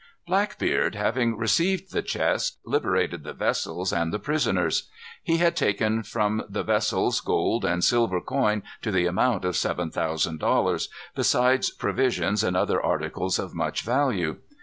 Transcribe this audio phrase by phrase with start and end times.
[0.25, 4.89] Blackbeard, having received the chest, liberated the vessels and the prisoners.
[5.21, 9.91] He had taken from the vessels gold and silver coin to the amount of seven
[9.91, 14.37] thousand dollars, besides provisions and other articles of much value.